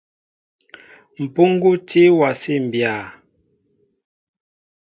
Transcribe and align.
Mpuŋgu 1.21 1.71
tí 1.87 2.01
a 2.11 2.15
wasí 2.19 2.53
mbya. 2.65 2.93